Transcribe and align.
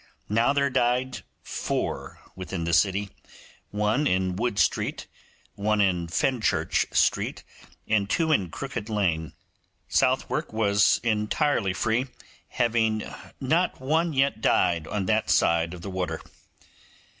Now 0.29 0.51
there 0.51 0.71
died 0.71 1.21
four 1.43 2.17
within 2.35 2.63
the 2.63 2.73
city, 2.73 3.11
one 3.69 4.07
in 4.07 4.35
Wood 4.35 4.57
Street, 4.57 5.05
one 5.53 5.79
in 5.79 6.07
Fenchurch 6.07 6.87
Street, 6.91 7.43
and 7.87 8.09
two 8.09 8.31
in 8.31 8.49
Crooked 8.49 8.89
Lane. 8.89 9.33
Southwark 9.87 10.51
was 10.51 10.99
entirely 11.03 11.73
free, 11.75 12.07
having 12.47 13.03
not 13.39 13.79
one 13.79 14.11
yet 14.11 14.41
died 14.41 14.87
on 14.87 15.05
that 15.05 15.29
side 15.29 15.71
of 15.71 15.83
the 15.83 15.91
water. 15.91 16.19